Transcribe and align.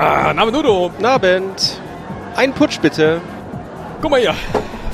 Ah, 0.00 0.32
Name 0.32 0.52
Nudo. 0.52 0.90
Guten 0.90 1.06
Abend. 1.06 1.80
Ein 2.36 2.52
Putsch 2.52 2.78
bitte. 2.80 3.20
Guck 4.00 4.12
mal 4.12 4.20
hier. 4.20 4.34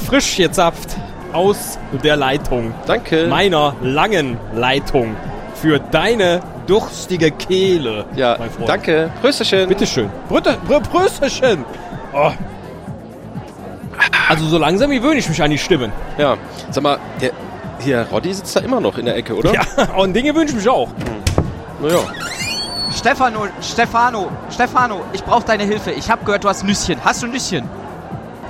Frisch 0.07 0.37
gezapft 0.39 0.97
aus 1.31 1.79
der 2.03 2.17
Leitung. 2.17 2.73
Danke. 2.87 3.27
Meiner 3.27 3.76
langen 3.82 4.39
Leitung. 4.54 5.14
Für 5.54 5.79
deine 5.79 6.40
durstige 6.67 7.31
Kehle. 7.31 8.04
ja, 8.17 8.36
mein 8.39 8.50
Freund. 8.50 8.68
danke. 8.68 9.11
Prösterchen. 9.21 9.68
Bitteschön. 9.68 10.11
Brüte, 10.29 10.57
Brü 10.67 10.81
Prösterchen. 10.81 11.64
Oh. 12.12 12.32
Also 14.29 14.46
so 14.46 14.59
langsam 14.59 14.90
gewöhne 14.90 15.17
ich 15.17 15.29
mich 15.29 15.43
an 15.43 15.50
die 15.50 15.59
Stimmen. 15.59 15.93
Ja, 16.18 16.36
sag 16.71 16.82
mal, 16.82 16.98
der 17.21 17.31
hier, 17.79 18.07
Roddy 18.11 18.32
sitzt 18.32 18.57
da 18.57 18.61
immer 18.61 18.81
noch 18.81 18.96
in 18.98 19.07
der 19.07 19.17
Ecke, 19.17 19.35
oder? 19.35 19.53
Ja, 19.53 19.62
und 19.96 20.14
Dinge 20.14 20.35
wünsche 20.35 20.53
ich 20.53 20.64
mich 20.64 20.68
auch. 20.68 20.89
Naja. 21.81 21.98
Stefano, 22.96 23.46
Stefano, 23.61 24.31
Stefano, 24.50 25.00
ich 25.12 25.23
brauche 25.25 25.45
deine 25.45 25.64
Hilfe. 25.64 25.90
Ich 25.90 26.09
habe 26.11 26.25
gehört, 26.25 26.45
du 26.45 26.48
hast 26.48 26.62
Nüsschen. 26.64 26.96
Hast 27.04 27.23
du 27.23 27.26
Nüsschen? 27.26 27.68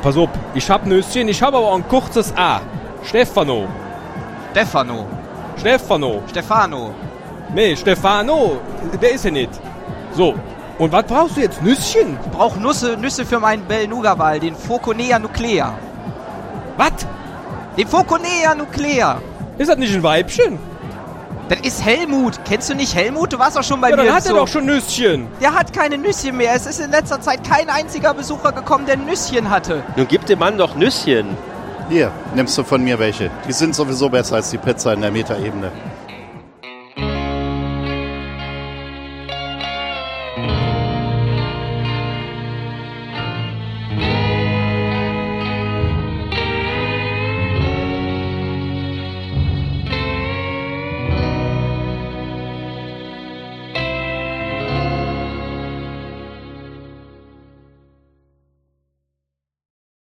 Pass 0.03 0.17
auf, 0.17 0.29
ich 0.55 0.69
hab 0.71 0.85
Nüsschen, 0.87 1.29
ich 1.29 1.43
habe 1.43 1.57
aber 1.57 1.69
auch 1.69 1.77
ein 1.77 1.89
kurzes 1.89 2.33
A. 2.37 2.61
Stefano. 3.03 3.67
Stefano, 4.53 5.07
Stefano. 5.65 6.23
Stefano. 6.29 6.95
Nee, 7.55 7.75
Stefano, 7.75 8.59
der 9.01 9.13
ist 9.13 9.25
ja 9.25 9.31
nicht. 9.31 9.49
So, 10.13 10.35
und 10.79 10.93
was 10.93 11.05
brauchst 11.05 11.39
du 11.39 11.41
jetzt? 11.41 11.63
Nüsschen? 11.63 12.19
Ich 12.23 12.31
brauche 12.33 12.61
Nüsse, 12.61 12.99
Nüsse 12.99 13.25
für 13.25 13.41
meinen 13.41 13.65
Belnuga-Ball, 13.65 14.41
den 14.41 14.55
Foconea 14.55 15.19
nuclea. 15.19 15.73
Was? 16.77 16.93
Den 17.79 17.89
Foconea 17.89 18.55
nuclea. 18.55 19.17
Ist 19.57 19.71
das 19.71 19.79
nicht 19.79 19.95
ein 19.95 20.03
Weibchen? 20.03 20.59
Das 21.49 21.61
ist 21.61 21.83
Helmut. 21.83 22.39
Kennst 22.45 22.69
du 22.69 22.75
nicht 22.75 22.95
Helmut? 22.95 23.33
Du 23.33 23.39
warst 23.39 23.57
doch 23.57 23.63
schon 23.65 23.81
bei 23.81 23.89
Ja, 23.89 23.97
mir. 23.97 24.03
dann 24.03 24.09
im 24.11 24.15
hat 24.17 24.27
er 24.27 24.35
doch 24.35 24.49
schon 24.49 24.67
Nüsschen. 24.67 25.29
Der 25.41 25.55
hat 25.55 25.73
keine 25.73 25.97
Nüsschen 25.97 26.37
mehr. 26.37 26.53
Es 26.55 26.67
ist 26.67 26.79
in 26.79 26.91
letzter 26.91 27.23
Zeit 27.23 27.43
kein 27.49 27.71
einziger 27.71 28.13
Besucher 28.13 28.53
gekommen, 28.53 28.85
der 28.85 28.99
Nüsschen 28.99 29.49
hatte. 29.49 29.83
Nun 29.97 30.07
gib 30.09 30.27
dem 30.27 30.41
Mann 30.41 30.59
doch 30.59 30.75
Nüsschen. 30.75 31.27
Hier, 31.89 32.11
nimmst 32.35 32.57
du 32.57 32.65
von 32.65 32.83
mir 32.83 32.99
welche. 32.99 33.31
Die 33.47 33.53
sind 33.53 33.75
sowieso 33.75 34.09
besser 34.09 34.37
als 34.37 34.51
die 34.51 34.59
Pizza 34.59 34.95
in 34.95 35.03
der 35.03 35.11
Metaebene. 35.11 35.71